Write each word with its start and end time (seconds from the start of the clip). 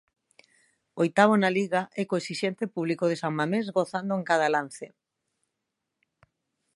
Oitavo 1.03 1.33
na 1.39 1.49
Liga 1.57 1.81
e 1.99 2.01
co 2.07 2.19
exixente 2.21 2.71
público 2.75 3.05
de 3.07 3.19
San 3.21 3.33
Mamés 3.39 3.67
gozando 3.77 4.13
en 4.19 4.23
cada 4.29 4.47
lance. 4.55 4.87